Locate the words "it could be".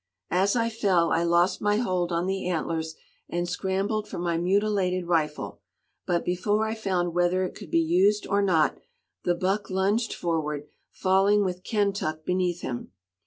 7.43-7.81